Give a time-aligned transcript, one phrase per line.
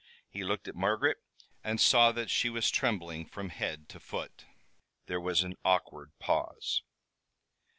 [0.31, 1.17] He looked at Margaret
[1.63, 4.47] and saw that she was trembling from head to foot.
[5.05, 6.81] There was an awkward pause.